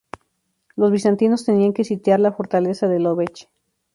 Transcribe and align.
Los 0.75 0.89
bizantinos 0.91 1.45
tenían 1.45 1.73
que 1.73 1.83
sitiar 1.83 2.19
la 2.19 2.31
fortaleza 2.31 2.87
de 2.87 2.99
Lovech. 2.99 3.49